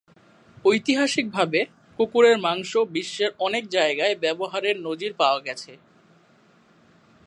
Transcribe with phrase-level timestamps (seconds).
[0.65, 1.59] ঐতিহাসিকভাবে,
[1.99, 5.71] কুকুরের মাংস বিশ্বের অনেক জায়গায় ব্যবহারের নজির পাওয়া গেছে।